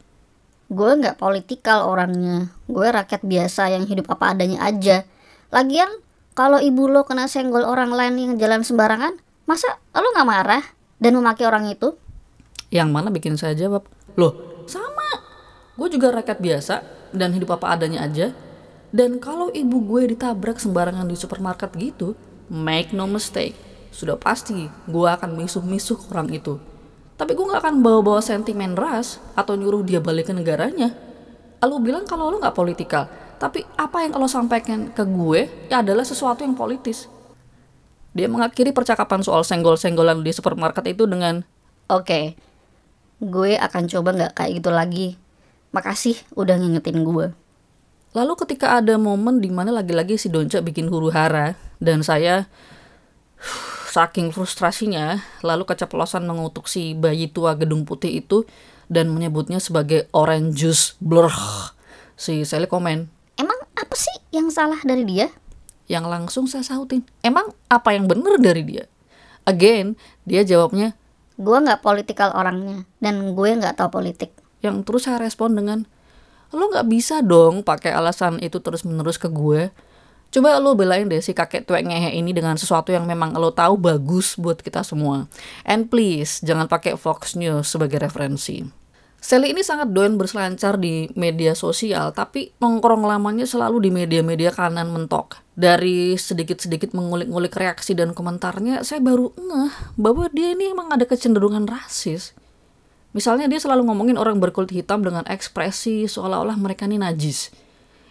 Gue 0.71 0.91
nggak 0.97 1.19
politikal 1.19 1.85
orangnya. 1.85 2.49
Gue 2.65 2.87
rakyat 2.89 3.21
biasa 3.21 3.69
yang 3.69 3.85
hidup 3.85 4.09
apa 4.09 4.33
adanya 4.33 4.63
aja. 4.63 5.05
Lagian, 5.53 5.89
kalau 6.33 6.57
ibu 6.57 6.89
lo 6.89 7.05
kena 7.05 7.29
senggol 7.29 7.61
orang 7.61 7.93
lain 7.93 8.17
yang 8.17 8.33
jalan 8.41 8.65
sembarangan, 8.65 9.21
masa 9.45 9.77
lo 9.93 10.09
nggak 10.17 10.25
marah 10.27 10.63
dan 10.97 11.13
memaki 11.13 11.45
orang 11.45 11.69
itu? 11.69 11.93
Yang 12.73 12.89
mana 12.89 13.13
bikin 13.13 13.37
saya 13.37 13.53
jawab, 13.53 13.85
loh 14.17 14.65
sama, 14.65 15.21
gue 15.77 15.87
juga 15.93 16.09
rakyat 16.09 16.39
biasa 16.41 16.75
dan 17.13 17.37
hidup 17.37 17.53
apa 17.53 17.77
adanya 17.77 18.01
aja. 18.01 18.33
Dan 18.89 19.21
kalau 19.21 19.53
ibu 19.53 19.81
gue 19.85 20.09
ditabrak 20.13 20.57
sembarangan 20.57 21.05
di 21.05 21.17
supermarket 21.17 21.69
gitu, 21.77 22.17
make 22.49 22.93
no 22.93 23.05
mistake, 23.05 23.53
sudah 23.93 24.17
pasti 24.17 24.69
gue 24.89 25.07
akan 25.09 25.37
misuh-misuh 25.37 25.97
orang 26.09 26.33
itu. 26.33 26.57
Tapi 27.23 27.39
gue 27.39 27.45
gak 27.55 27.63
akan 27.63 27.79
bawa-bawa 27.79 28.19
sentimen 28.19 28.75
ras 28.75 29.15
atau 29.31 29.55
nyuruh 29.55 29.79
dia 29.87 30.03
balik 30.03 30.27
ke 30.27 30.33
negaranya. 30.35 30.91
Lo 31.63 31.79
bilang 31.79 32.03
kalau 32.03 32.27
lo 32.27 32.43
gak 32.43 32.51
politikal, 32.51 33.07
tapi 33.39 33.63
apa 33.79 34.03
yang 34.03 34.19
lo 34.19 34.27
sampaikan 34.27 34.91
ke 34.91 35.07
gue 35.07 35.47
ya 35.71 35.79
adalah 35.79 36.03
sesuatu 36.03 36.43
yang 36.43 36.51
politis. 36.51 37.07
Dia 38.11 38.27
mengakhiri 38.27 38.75
percakapan 38.75 39.23
soal 39.23 39.47
senggol-senggolan 39.47 40.19
di 40.19 40.35
supermarket 40.35 40.83
itu 40.91 41.07
dengan, 41.07 41.47
Oke, 41.87 42.35
gue 43.23 43.55
akan 43.55 43.87
coba 43.87 44.09
nggak 44.19 44.33
kayak 44.35 44.51
gitu 44.59 44.71
lagi. 44.75 45.07
Makasih 45.71 46.19
udah 46.35 46.59
ngingetin 46.59 47.07
gue. 47.07 47.31
Lalu 48.11 48.33
ketika 48.35 48.83
ada 48.83 48.99
momen 48.99 49.39
di 49.39 49.47
mana 49.47 49.71
lagi-lagi 49.71 50.19
si 50.19 50.27
Donca 50.27 50.59
bikin 50.59 50.91
huru 50.91 51.07
hara 51.07 51.55
dan 51.79 52.03
saya 52.03 52.51
saking 53.93 54.33
frustrasinya 54.33 55.21
lalu 55.45 55.69
keceplosan 55.69 56.25
mengutuk 56.25 56.65
si 56.65 56.97
bayi 56.97 57.29
tua 57.29 57.53
gedung 57.53 57.85
putih 57.85 58.25
itu 58.25 58.41
dan 58.89 59.13
menyebutnya 59.13 59.61
sebagai 59.61 60.09
orange 60.09 60.57
juice 60.57 60.85
blur. 60.97 61.29
Si 62.17 62.41
Sally 62.41 62.65
komen, 62.65 63.05
Emang 63.37 63.59
apa 63.77 63.93
sih 63.93 64.17
yang 64.33 64.49
salah 64.49 64.81
dari 64.81 65.05
dia? 65.05 65.29
yang 65.83 66.07
langsung 66.07 66.47
saya 66.47 66.63
sautin, 66.63 67.03
emang 67.21 67.51
apa 67.67 67.91
yang 67.91 68.07
bener 68.07 68.39
dari 68.39 68.63
dia? 68.63 68.87
Again, 69.43 69.99
dia 70.23 70.41
jawabnya, 70.47 70.95
Gue 71.35 71.59
nggak 71.59 71.83
politikal 71.83 72.31
orangnya 72.31 72.87
dan 73.03 73.35
gue 73.35 73.49
nggak 73.51 73.77
tahu 73.77 74.01
politik. 74.01 74.31
yang 74.63 74.87
terus 74.87 75.11
saya 75.11 75.19
respon 75.19 75.59
dengan, 75.59 75.83
lo 76.55 76.71
nggak 76.71 76.87
bisa 76.87 77.19
dong 77.19 77.67
pakai 77.67 77.91
alasan 77.91 78.39
itu 78.39 78.63
terus 78.63 78.87
menerus 78.87 79.19
ke 79.19 79.27
gue. 79.27 79.75
Coba 80.33 80.57
lo 80.57 80.73
belain 80.73 81.05
deh 81.05 81.21
si 81.21 81.37
kakek 81.37 81.69
tuek 81.69 81.85
ngehe 81.85 82.17
ini 82.17 82.33
dengan 82.33 82.57
sesuatu 82.57 82.89
yang 82.89 83.05
memang 83.05 83.37
lo 83.37 83.53
tahu 83.53 83.77
bagus 83.77 84.33
buat 84.33 84.65
kita 84.65 84.81
semua. 84.81 85.29
And 85.61 85.93
please, 85.93 86.41
jangan 86.41 86.65
pakai 86.65 86.97
Fox 86.97 87.37
News 87.37 87.69
sebagai 87.69 88.01
referensi. 88.01 88.65
Sally 89.21 89.53
ini 89.53 89.61
sangat 89.61 89.93
doyan 89.93 90.17
berselancar 90.17 90.81
di 90.81 91.07
media 91.13 91.53
sosial, 91.53 92.17
tapi 92.17 92.49
nongkrong 92.57 93.05
lamanya 93.05 93.45
selalu 93.45 93.87
di 93.87 93.89
media-media 93.93 94.49
kanan 94.49 94.89
mentok. 94.89 95.37
Dari 95.53 96.17
sedikit-sedikit 96.17 96.97
mengulik-ngulik 96.97 97.53
reaksi 97.53 97.93
dan 97.93 98.17
komentarnya, 98.17 98.81
saya 98.81 99.05
baru 99.05 99.31
ngeh 99.37 99.95
bahwa 100.01 100.27
dia 100.33 100.57
ini 100.57 100.73
emang 100.73 100.89
ada 100.89 101.05
kecenderungan 101.05 101.69
rasis. 101.69 102.33
Misalnya 103.13 103.45
dia 103.45 103.61
selalu 103.61 103.85
ngomongin 103.85 104.17
orang 104.17 104.41
berkulit 104.41 104.73
hitam 104.73 105.05
dengan 105.05 105.23
ekspresi 105.29 106.09
seolah-olah 106.09 106.57
mereka 106.57 106.89
ini 106.89 106.97
najis. 106.97 107.53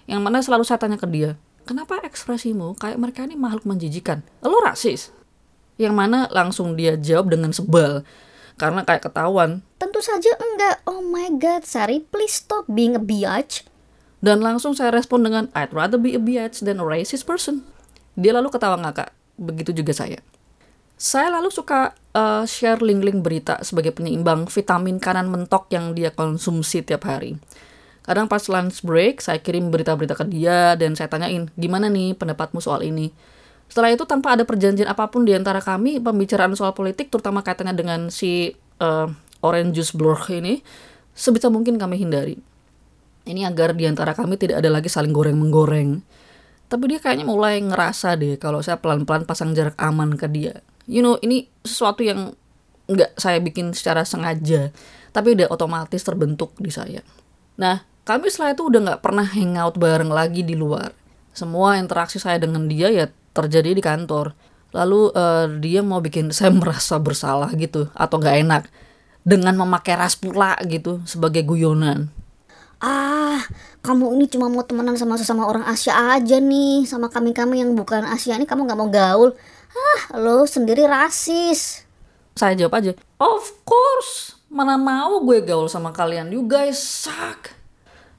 Yang 0.07 0.21
mana 0.23 0.39
selalu 0.39 0.65
saya 0.65 0.81
tanya 0.81 0.97
ke 0.97 1.05
dia, 1.11 1.37
kenapa 1.65 2.03
ekspresimu 2.03 2.77
kayak 2.79 2.99
mereka 2.99 3.25
ini 3.27 3.39
makhluk 3.39 3.67
menjijikan? 3.67 4.23
Lo 4.43 4.59
rasis? 4.63 5.15
Yang 5.81 5.95
mana 5.97 6.29
langsung 6.31 6.77
dia 6.77 6.95
jawab 6.99 7.33
dengan 7.33 7.51
sebal. 7.51 8.05
Karena 8.61 8.85
kayak 8.85 9.09
ketahuan. 9.09 9.65
Tentu 9.81 9.99
saja 10.05 10.31
enggak. 10.39 10.85
Oh 10.85 11.01
my 11.03 11.33
god, 11.41 11.65
Sari, 11.65 12.05
please 12.05 12.45
stop 12.45 12.69
being 12.69 12.95
a 12.95 13.03
biatch. 13.03 13.65
Dan 14.23 14.39
langsung 14.39 14.79
saya 14.79 14.95
respon 14.95 15.27
dengan, 15.27 15.51
I'd 15.51 15.75
rather 15.75 15.99
be 15.99 16.15
a 16.15 16.23
biatch 16.23 16.63
than 16.63 16.79
a 16.79 16.87
racist 16.87 17.27
person. 17.27 17.67
Dia 18.15 18.37
lalu 18.37 18.55
ketawa 18.55 18.79
ngakak. 18.79 19.11
Begitu 19.35 19.83
juga 19.83 19.91
saya. 19.97 20.23
Saya 20.95 21.35
lalu 21.35 21.51
suka 21.51 21.99
uh, 22.15 22.47
share 22.47 22.79
link-link 22.79 23.27
berita 23.27 23.59
sebagai 23.67 23.91
penyeimbang 23.91 24.47
vitamin 24.47 25.03
kanan 25.03 25.27
mentok 25.27 25.67
yang 25.75 25.99
dia 25.99 26.15
konsumsi 26.15 26.87
tiap 26.87 27.11
hari. 27.11 27.35
Kadang 28.03 28.27
pas 28.27 28.43
lunch 28.51 28.83
break, 28.83 29.23
saya 29.23 29.39
kirim 29.39 29.71
berita-berita 29.71 30.19
ke 30.19 30.27
dia 30.27 30.75
dan 30.75 30.99
saya 30.99 31.07
tanyain, 31.07 31.47
gimana 31.55 31.87
nih 31.87 32.19
pendapatmu 32.19 32.59
soal 32.59 32.83
ini? 32.83 33.15
Setelah 33.71 33.95
itu 33.95 34.03
tanpa 34.05 34.35
ada 34.35 34.43
perjanjian 34.43 34.91
apa 34.91 35.07
pun 35.07 35.23
di 35.23 35.33
antara 35.33 35.63
kami, 35.63 36.03
pembicaraan 36.03 36.53
soal 36.59 36.75
politik, 36.75 37.15
terutama 37.15 37.47
kaitannya 37.47 37.73
dengan 37.73 38.11
si 38.11 38.53
uh, 38.83 39.07
orange 39.41 39.79
juice 39.79 39.95
blur 39.95 40.19
ini, 40.35 40.61
sebisa 41.15 41.47
mungkin 41.47 41.79
kami 41.79 41.97
hindari. 42.03 42.37
Ini 43.23 43.47
agar 43.47 43.79
di 43.79 43.87
antara 43.87 44.19
kami 44.19 44.35
tidak 44.35 44.61
ada 44.61 44.69
lagi 44.69 44.91
saling 44.91 45.15
goreng-menggoreng. 45.15 46.03
Tapi 46.67 46.85
dia 46.91 46.99
kayaknya 46.99 47.29
mulai 47.29 47.63
ngerasa 47.63 48.19
deh 48.19 48.35
kalau 48.35 48.65
saya 48.65 48.83
pelan-pelan 48.83 49.29
pasang 49.31 49.55
jarak 49.55 49.79
aman 49.79 50.19
ke 50.19 50.27
dia. 50.27 50.65
You 50.91 51.07
know, 51.07 51.23
ini 51.23 51.47
sesuatu 51.63 52.03
yang 52.03 52.35
nggak 52.91 53.15
saya 53.15 53.39
bikin 53.39 53.71
secara 53.79 54.03
sengaja, 54.03 54.75
tapi 55.15 55.39
udah 55.39 55.53
otomatis 55.55 56.03
terbentuk 56.03 56.59
di 56.59 56.75
saya. 56.75 57.07
Nah, 57.61 57.92
kami 58.03 58.27
setelah 58.31 58.55
itu 58.55 58.67
udah 58.67 58.81
nggak 58.83 59.03
pernah 59.03 59.27
hangout 59.27 59.79
bareng 59.79 60.11
lagi 60.11 60.43
di 60.43 60.59
luar. 60.59 60.91
Semua 61.33 61.79
interaksi 61.79 62.19
saya 62.19 62.37
dengan 62.43 62.67
dia 62.67 62.91
ya 62.91 63.07
terjadi 63.33 63.73
di 63.73 63.83
kantor. 63.83 64.35
Lalu 64.75 65.13
uh, 65.15 65.47
dia 65.63 65.81
mau 65.87 66.03
bikin 66.03 66.31
saya 66.37 66.51
merasa 66.51 66.99
bersalah 66.99 67.51
gitu 67.55 67.89
atau 67.95 68.17
nggak 68.19 68.37
enak 68.43 68.63
dengan 69.23 69.55
memakai 69.55 69.95
ras 69.95 70.19
pula 70.19 70.59
gitu 70.67 70.99
sebagai 71.07 71.47
guyonan. 71.47 72.11
Ah, 72.83 73.39
kamu 73.87 74.19
ini 74.19 74.27
cuma 74.27 74.51
mau 74.51 74.67
temenan 74.67 74.99
sama 74.99 75.15
sesama 75.15 75.47
orang 75.47 75.63
Asia 75.71 75.95
aja 76.19 76.43
nih, 76.43 76.83
sama 76.83 77.07
kami-kami 77.07 77.63
yang 77.63 77.79
bukan 77.79 78.03
Asia 78.03 78.35
ini 78.35 78.43
kamu 78.43 78.67
nggak 78.67 78.79
mau 78.83 78.91
gaul. 78.91 79.31
Ah, 79.71 80.19
lo 80.19 80.43
sendiri 80.51 80.91
rasis. 80.91 81.87
Saya 82.35 82.59
jawab 82.59 82.83
aja, 82.83 82.93
of 83.23 83.45
course, 83.63 84.35
mana 84.51 84.75
mau 84.75 85.23
gue 85.23 85.47
gaul 85.47 85.71
sama 85.71 85.95
kalian, 85.95 86.35
you 86.35 86.43
guys 86.43 86.83
suck. 86.83 87.62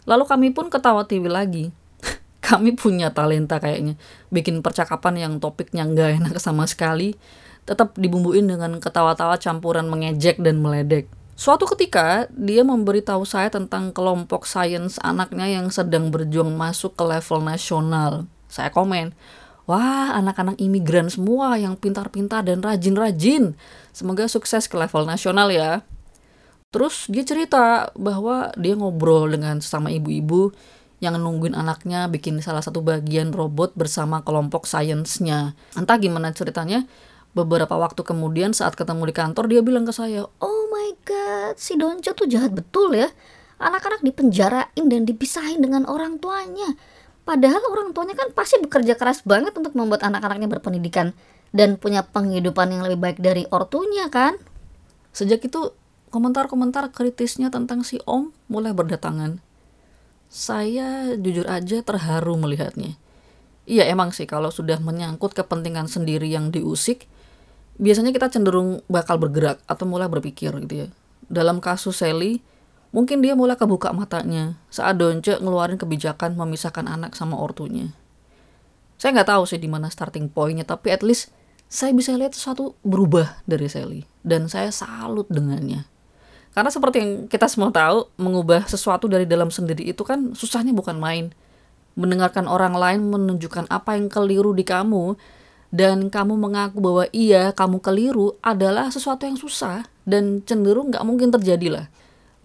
Lalu 0.04 0.24
kami 0.28 0.48
pun 0.52 0.68
ketawa 0.68 1.08
TV 1.08 1.32
lagi. 1.32 1.66
kami 2.48 2.76
punya 2.76 3.16
talenta 3.16 3.58
kayaknya, 3.58 3.96
bikin 4.28 4.60
percakapan 4.60 5.16
yang 5.16 5.34
topiknya 5.40 5.88
nggak 5.88 6.20
enak 6.20 6.36
sama 6.44 6.68
sekali, 6.68 7.16
tetap 7.64 7.96
dibumbuin 7.96 8.44
dengan 8.44 8.78
ketawa-tawa 8.84 9.40
campuran 9.40 9.88
mengejek 9.88 10.44
dan 10.44 10.60
meledek. 10.60 11.08
Suatu 11.34 11.66
ketika, 11.66 12.30
dia 12.30 12.62
memberitahu 12.62 13.26
saya 13.26 13.50
tentang 13.50 13.90
kelompok 13.90 14.46
sains 14.46 15.02
anaknya 15.02 15.50
yang 15.50 15.74
sedang 15.74 16.14
berjuang 16.14 16.54
masuk 16.54 16.94
ke 16.94 17.04
level 17.04 17.42
nasional. 17.42 18.30
Saya 18.46 18.70
komen, 18.70 19.18
wah 19.66 20.14
anak-anak 20.14 20.62
imigran 20.62 21.10
semua 21.10 21.58
yang 21.58 21.74
pintar-pintar 21.74 22.46
dan 22.46 22.62
rajin-rajin. 22.62 23.58
Semoga 23.90 24.30
sukses 24.30 24.70
ke 24.70 24.78
level 24.78 25.10
nasional 25.10 25.50
ya. 25.50 25.82
Terus 26.74 27.06
dia 27.06 27.22
cerita 27.22 27.94
bahwa 27.94 28.50
dia 28.58 28.74
ngobrol 28.74 29.30
dengan 29.30 29.62
sesama 29.62 29.94
ibu-ibu 29.94 30.50
yang 30.98 31.22
nungguin 31.22 31.54
anaknya 31.54 32.10
bikin 32.10 32.42
salah 32.42 32.66
satu 32.66 32.82
bagian 32.82 33.30
robot 33.30 33.78
bersama 33.78 34.26
kelompok 34.26 34.66
sainsnya. 34.66 35.54
Entah 35.78 36.02
gimana 36.02 36.34
ceritanya, 36.34 36.90
beberapa 37.38 37.78
waktu 37.78 38.02
kemudian 38.02 38.58
saat 38.58 38.74
ketemu 38.74 39.12
di 39.12 39.14
kantor 39.14 39.46
dia 39.46 39.62
bilang 39.62 39.86
ke 39.86 39.94
saya, 39.94 40.26
Oh 40.42 40.66
my 40.74 40.90
god, 41.06 41.62
si 41.62 41.78
Donco 41.78 42.10
tuh 42.18 42.26
jahat 42.26 42.50
betul 42.58 42.98
ya. 42.98 43.12
Anak-anak 43.62 44.02
dipenjarain 44.02 44.86
dan 44.90 45.06
dipisahin 45.06 45.62
dengan 45.62 45.86
orang 45.86 46.18
tuanya. 46.18 46.74
Padahal 47.24 47.62
orang 47.70 47.94
tuanya 47.94 48.18
kan 48.18 48.34
pasti 48.34 48.58
bekerja 48.60 48.98
keras 48.98 49.22
banget 49.24 49.54
untuk 49.54 49.78
membuat 49.78 50.04
anak-anaknya 50.04 50.50
berpendidikan 50.50 51.14
dan 51.54 51.78
punya 51.78 52.02
penghidupan 52.04 52.74
yang 52.74 52.82
lebih 52.82 53.00
baik 53.00 53.18
dari 53.22 53.46
ortunya 53.54 54.10
kan. 54.10 54.36
Sejak 55.14 55.46
itu 55.46 55.72
komentar-komentar 56.14 56.94
kritisnya 56.94 57.50
tentang 57.50 57.82
si 57.82 57.98
Om 58.06 58.30
mulai 58.46 58.70
berdatangan. 58.70 59.42
Saya 60.30 61.18
jujur 61.18 61.50
aja 61.50 61.82
terharu 61.82 62.38
melihatnya. 62.38 62.94
Iya 63.66 63.90
emang 63.90 64.14
sih 64.14 64.30
kalau 64.30 64.54
sudah 64.54 64.78
menyangkut 64.78 65.34
kepentingan 65.34 65.90
sendiri 65.90 66.30
yang 66.30 66.54
diusik, 66.54 67.10
biasanya 67.82 68.14
kita 68.14 68.30
cenderung 68.30 68.86
bakal 68.86 69.18
bergerak 69.18 69.66
atau 69.66 69.90
mulai 69.90 70.06
berpikir 70.06 70.54
gitu 70.68 70.86
ya. 70.86 70.88
Dalam 71.32 71.58
kasus 71.58 72.06
Sally, 72.06 72.46
mungkin 72.94 73.26
dia 73.26 73.34
mulai 73.34 73.58
kebuka 73.58 73.90
matanya 73.90 74.62
saat 74.70 75.02
Donce 75.02 75.42
ngeluarin 75.42 75.82
kebijakan 75.82 76.38
memisahkan 76.38 76.86
anak 76.86 77.18
sama 77.18 77.40
ortunya. 77.40 77.90
Saya 79.02 79.18
nggak 79.18 79.34
tahu 79.34 79.44
sih 79.50 79.58
di 79.58 79.72
mana 79.72 79.90
starting 79.90 80.30
pointnya, 80.30 80.68
tapi 80.68 80.94
at 80.94 81.02
least 81.02 81.34
saya 81.72 81.90
bisa 81.96 82.14
lihat 82.14 82.38
sesuatu 82.38 82.78
berubah 82.86 83.42
dari 83.50 83.66
Sally 83.66 84.06
dan 84.22 84.46
saya 84.46 84.70
salut 84.70 85.26
dengannya. 85.32 85.93
Karena 86.54 86.70
seperti 86.70 86.98
yang 87.02 87.12
kita 87.26 87.50
semua 87.50 87.74
tahu, 87.74 88.14
mengubah 88.22 88.70
sesuatu 88.70 89.10
dari 89.10 89.26
dalam 89.26 89.50
sendiri 89.50 89.90
itu 89.90 90.06
kan 90.06 90.38
susahnya 90.38 90.70
bukan 90.70 91.02
main. 91.02 91.34
Mendengarkan 91.98 92.46
orang 92.46 92.78
lain 92.78 93.10
menunjukkan 93.10 93.70
apa 93.74 93.98
yang 93.98 94.10
keliru 94.10 94.54
di 94.54 94.62
kamu 94.62 95.18
dan 95.74 96.14
kamu 96.14 96.38
mengaku 96.38 96.78
bahwa 96.78 97.10
iya 97.10 97.50
kamu 97.50 97.82
keliru 97.82 98.38
adalah 98.46 98.94
sesuatu 98.94 99.26
yang 99.26 99.38
susah 99.38 99.90
dan 100.06 100.46
cenderung 100.46 100.94
nggak 100.94 101.02
mungkin 101.02 101.34
terjadi 101.34 101.82
lah. 101.82 101.86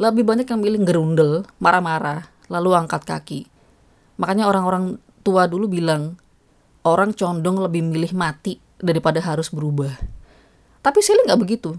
Lebih 0.00 0.24
banyak 0.24 0.48
yang 0.48 0.60
milih 0.64 0.80
gerundel, 0.88 1.32
marah-marah, 1.60 2.32
lalu 2.48 2.72
angkat 2.72 3.04
kaki. 3.04 3.44
Makanya 4.16 4.48
orang-orang 4.48 4.96
tua 5.20 5.44
dulu 5.44 5.68
bilang, 5.68 6.16
orang 6.88 7.12
condong 7.12 7.60
lebih 7.60 7.84
milih 7.84 8.16
mati 8.16 8.56
daripada 8.80 9.20
harus 9.20 9.52
berubah. 9.52 9.92
Tapi 10.80 10.98
Sally 11.04 11.28
nggak 11.28 11.40
begitu. 11.44 11.76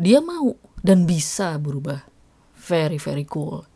Dia 0.00 0.24
mau 0.24 0.56
dan 0.86 1.02
bisa 1.02 1.58
berubah. 1.58 2.06
Very, 2.54 3.02
very 3.02 3.26
cool. 3.26 3.66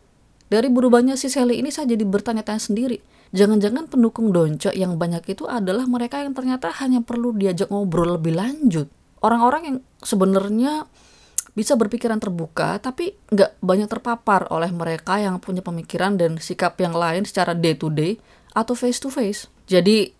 Dari 0.46 0.70
berubahnya 0.70 1.18
si 1.18 1.26
Sally 1.26 1.58
ini 1.58 1.74
saya 1.74 1.90
jadi 1.90 2.06
bertanya-tanya 2.06 2.62
sendiri. 2.62 3.02
Jangan-jangan 3.30 3.86
pendukung 3.86 4.34
Donco 4.34 4.70
yang 4.74 4.98
banyak 4.98 5.22
itu 5.30 5.46
adalah 5.46 5.86
mereka 5.86 6.22
yang 6.22 6.34
ternyata 6.34 6.70
hanya 6.82 7.02
perlu 7.02 7.34
diajak 7.34 7.70
ngobrol 7.70 8.18
lebih 8.18 8.34
lanjut. 8.34 8.90
Orang-orang 9.22 9.62
yang 9.62 9.76
sebenarnya 10.02 10.86
bisa 11.54 11.74
berpikiran 11.74 12.22
terbuka 12.22 12.78
tapi 12.78 13.18
nggak 13.30 13.58
banyak 13.58 13.90
terpapar 13.90 14.46
oleh 14.54 14.70
mereka 14.70 15.18
yang 15.18 15.42
punya 15.42 15.62
pemikiran 15.62 16.14
dan 16.14 16.38
sikap 16.38 16.78
yang 16.78 16.94
lain 16.94 17.26
secara 17.26 17.54
day 17.58 17.74
to 17.74 17.90
day 17.90 18.18
atau 18.54 18.74
face 18.74 18.98
to 18.98 19.10
face. 19.10 19.46
Jadi 19.70 20.10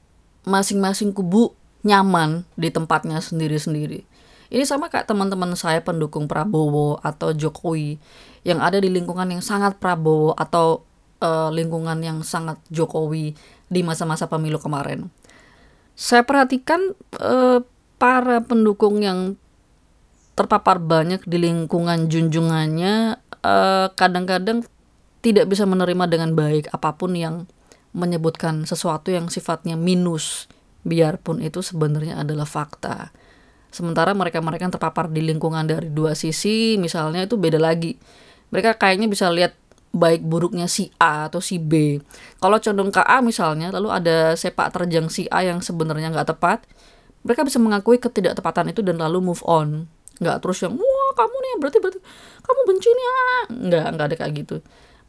masing-masing 0.47 1.11
kubu 1.11 1.54
nyaman 1.82 2.47
di 2.54 2.70
tempatnya 2.70 3.18
sendiri-sendiri. 3.18 4.06
Ini 4.50 4.66
sama 4.66 4.90
kayak 4.90 5.07
teman-teman 5.07 5.54
saya 5.54 5.78
pendukung 5.78 6.26
Prabowo 6.26 6.99
atau 7.00 7.30
Jokowi 7.30 8.02
yang 8.42 8.59
ada 8.59 8.83
di 8.83 8.90
lingkungan 8.90 9.30
yang 9.30 9.42
sangat 9.42 9.78
Prabowo 9.78 10.35
atau 10.35 10.83
uh, 11.23 11.54
lingkungan 11.54 12.02
yang 12.02 12.26
sangat 12.26 12.59
Jokowi 12.69 13.38
di 13.71 13.80
masa-masa 13.87 14.26
pemilu 14.26 14.59
kemarin. 14.59 15.07
Saya 15.95 16.26
perhatikan 16.26 16.99
uh, 17.23 17.62
para 18.00 18.42
pendukung 18.42 18.99
yang 19.04 19.38
terpapar 20.35 20.80
banyak 20.80 21.21
di 21.28 21.37
lingkungan 21.37 22.09
junjungannya 22.09 23.21
kadang 23.40 23.92
kadang-kadang 23.97 24.59
tidak 25.21 25.49
bisa 25.52 25.69
menerima 25.69 26.04
dengan 26.09 26.33
baik 26.33 26.73
apa 26.73 26.97
pun 26.97 27.12
yang 27.12 27.45
menyebutkan 27.92 28.64
sesuatu 28.64 29.12
yang 29.12 29.28
sifatnya 29.28 29.76
minus 29.76 30.49
biarpun 30.85 31.45
itu 31.45 31.61
sebenarnya 31.61 32.21
adalah 32.25 32.49
fakta. 32.49 33.12
Sementara 33.71 34.11
mereka-mereka 34.12 34.67
yang 34.67 34.75
terpapar 34.75 35.07
di 35.07 35.23
lingkungan 35.23 35.62
dari 35.62 35.89
dua 35.91 36.19
sisi, 36.19 36.75
misalnya 36.77 37.25
itu 37.27 37.39
beda 37.39 37.59
lagi. 37.59 37.95
Mereka 38.50 38.77
kayaknya 38.83 39.07
bisa 39.07 39.31
lihat 39.31 39.55
baik 39.91 40.23
buruknya 40.23 40.71
si 40.71 40.91
A 41.03 41.27
atau 41.27 41.43
si 41.43 41.59
B. 41.59 41.99
Kalau 42.39 42.59
condong 42.62 42.91
ke 42.95 43.03
A 43.03 43.23
misalnya, 43.23 43.75
lalu 43.75 43.91
ada 43.91 44.35
sepak 44.39 44.71
terjang 44.75 45.11
si 45.11 45.27
A 45.31 45.43
yang 45.47 45.62
sebenarnya 45.62 46.11
nggak 46.15 46.35
tepat, 46.35 46.67
mereka 47.27 47.43
bisa 47.47 47.59
mengakui 47.59 47.99
ketidaktepatan 47.99 48.71
itu 48.71 48.83
dan 48.83 48.99
lalu 48.99 49.23
move 49.23 49.43
on. 49.47 49.91
Nggak 50.23 50.37
terus 50.47 50.62
yang, 50.62 50.75
wah 50.79 51.12
kamu 51.17 51.37
nih 51.37 51.53
berarti 51.59 51.79
berarti 51.79 51.99
kamu 52.43 52.61
benci 52.67 52.89
nih 52.91 53.07
ah. 53.07 53.43
Nggak, 53.50 53.87
nggak 53.95 54.07
ada 54.07 54.17
kayak 54.19 54.33
gitu. 54.35 54.57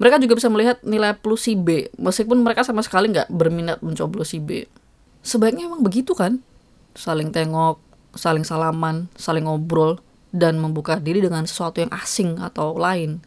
Mereka 0.01 0.17
juga 0.17 0.33
bisa 0.41 0.49
melihat 0.49 0.77
nilai 0.81 1.13
plus 1.13 1.45
si 1.45 1.53
B, 1.53 1.85
meskipun 2.01 2.41
mereka 2.41 2.65
sama 2.65 2.81
sekali 2.81 3.13
nggak 3.13 3.29
berminat 3.29 3.85
mencoblos 3.85 4.33
si 4.33 4.41
B. 4.41 4.65
Sebaiknya 5.21 5.69
emang 5.69 5.85
begitu 5.85 6.17
kan? 6.17 6.41
Saling 6.97 7.29
tengok, 7.29 7.77
saling 8.15 8.43
salaman, 8.43 9.07
saling 9.15 9.47
ngobrol, 9.47 9.99
dan 10.31 10.57
membuka 10.59 10.97
diri 10.97 11.19
dengan 11.19 11.43
sesuatu 11.43 11.83
yang 11.83 11.91
asing 11.91 12.39
atau 12.39 12.75
lain. 12.75 13.19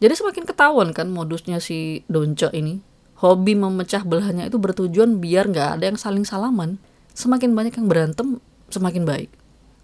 Jadi 0.00 0.14
semakin 0.20 0.44
ketahuan 0.44 0.90
kan 0.92 1.08
modusnya 1.08 1.60
si 1.60 2.02
Donco 2.10 2.50
ini. 2.52 2.80
Hobi 3.20 3.56
memecah 3.56 4.02
belahnya 4.02 4.50
itu 4.50 4.60
bertujuan 4.60 5.22
biar 5.22 5.48
nggak 5.48 5.80
ada 5.80 5.84
yang 5.88 5.96
saling 5.96 6.26
salaman. 6.26 6.76
Semakin 7.14 7.54
banyak 7.54 7.78
yang 7.78 7.86
berantem, 7.86 8.42
semakin 8.68 9.06
baik. 9.06 9.30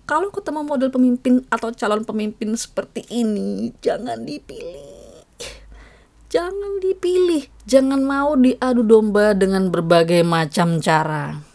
Kalau 0.04 0.34
ketemu 0.34 0.66
model 0.66 0.90
pemimpin 0.90 1.46
atau 1.48 1.70
calon 1.70 2.02
pemimpin 2.02 2.58
seperti 2.58 3.06
ini, 3.06 3.70
jangan 3.78 4.26
dipilih. 4.26 5.22
Jangan 6.30 6.82
dipilih, 6.82 7.46
jangan 7.66 8.02
mau 8.02 8.34
diadu 8.34 8.82
domba 8.86 9.34
dengan 9.34 9.70
berbagai 9.70 10.22
macam 10.26 10.82
cara. 10.82 11.49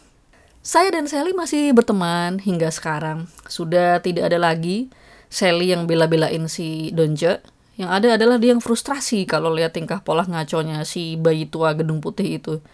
Saya 0.66 0.90
dan 0.98 1.06
Sally 1.06 1.30
masih 1.38 1.78
berteman 1.78 2.42
hingga 2.42 2.74
sekarang. 2.74 3.30
Sudah 3.46 4.02
tidak 4.02 4.34
ada 4.34 4.42
lagi 4.42 4.90
Sally 5.30 5.70
yang 5.70 5.86
bela-belain 5.86 6.50
si 6.50 6.90
Donja. 6.90 7.46
Yang 7.78 7.90
ada 7.94 8.08
adalah 8.18 8.42
dia 8.42 8.58
yang 8.58 8.66
frustrasi 8.66 9.30
kalau 9.30 9.54
lihat 9.54 9.78
tingkah 9.78 10.02
pola 10.02 10.26
ngaconya 10.26 10.82
si 10.82 11.22
bayi 11.22 11.46
tua 11.46 11.78
gedung 11.78 12.02
putih 12.02 12.42
itu. 12.42 12.66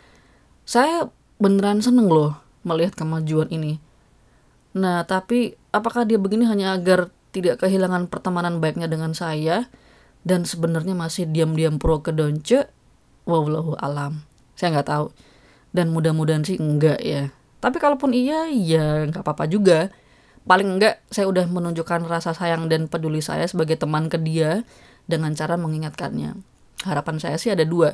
Saya 0.64 1.12
beneran 1.36 1.84
seneng 1.84 2.08
loh 2.08 2.40
melihat 2.64 2.96
kemajuan 2.96 3.52
ini. 3.52 3.84
Nah, 4.72 5.04
tapi 5.04 5.60
apakah 5.76 6.08
dia 6.08 6.16
begini 6.16 6.48
hanya 6.48 6.72
agar 6.80 7.12
tidak 7.36 7.60
kehilangan 7.60 8.08
pertemanan 8.08 8.64
baiknya 8.64 8.88
dengan 8.88 9.12
saya 9.12 9.68
dan 10.24 10.48
sebenarnya 10.48 10.96
masih 10.96 11.28
diam-diam 11.28 11.76
pro 11.76 12.00
ke 12.00 12.16
Donce? 12.16 12.72
Wallahu 13.28 13.76
alam. 13.84 14.24
Saya 14.56 14.80
nggak 14.80 14.88
tahu. 14.88 15.12
Dan 15.76 15.92
mudah-mudahan 15.92 16.48
sih 16.48 16.56
enggak 16.56 17.04
ya. 17.04 17.36
Tapi 17.62 17.78
kalaupun 17.78 18.12
iya, 18.12 18.50
ya 18.50 19.06
nggak 19.06 19.22
apa-apa 19.22 19.46
juga. 19.46 19.94
Paling 20.42 20.82
enggak 20.82 21.06
saya 21.14 21.30
udah 21.30 21.46
menunjukkan 21.46 22.10
rasa 22.10 22.34
sayang 22.34 22.66
dan 22.66 22.90
peduli 22.90 23.22
saya 23.22 23.46
sebagai 23.46 23.78
teman 23.78 24.10
ke 24.10 24.18
dia 24.18 24.66
dengan 25.06 25.38
cara 25.38 25.54
mengingatkannya. 25.62 26.42
Harapan 26.82 27.22
saya 27.22 27.38
sih 27.38 27.54
ada 27.54 27.62
dua. 27.62 27.94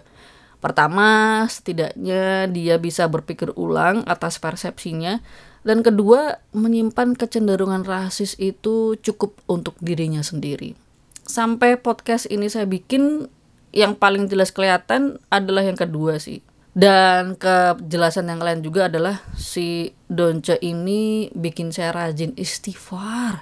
Pertama, 0.63 1.43
setidaknya 1.45 2.47
dia 2.49 2.79
bisa 2.79 3.05
berpikir 3.11 3.51
ulang 3.59 4.07
atas 4.07 4.39
persepsinya. 4.39 5.19
Dan 5.67 5.83
kedua, 5.83 6.39
menyimpan 6.55 7.19
kecenderungan 7.19 7.83
rasis 7.83 8.39
itu 8.39 8.95
cukup 9.03 9.35
untuk 9.51 9.75
dirinya 9.83 10.23
sendiri. 10.23 10.79
Sampai 11.27 11.75
podcast 11.75 12.31
ini 12.31 12.47
saya 12.47 12.63
bikin, 12.63 13.27
yang 13.75 13.99
paling 13.99 14.31
jelas 14.31 14.55
kelihatan 14.55 15.19
adalah 15.27 15.67
yang 15.67 15.75
kedua 15.75 16.17
sih 16.23 16.39
dan 16.77 17.33
kejelasan 17.33 18.29
yang 18.29 18.37
lain 18.37 18.61
juga 18.61 18.85
adalah 18.85 19.25
si 19.33 19.97
Donce 20.05 20.61
ini 20.61 21.33
bikin 21.33 21.73
saya 21.73 21.89
rajin 21.89 22.37
istighfar. 22.37 23.41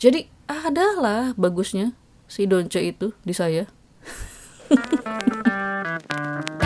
Jadi 0.00 0.24
adalah 0.48 1.36
bagusnya 1.36 1.92
si 2.24 2.48
Donce 2.48 2.80
itu 2.80 3.12
di 3.28 3.36
saya. 3.36 3.68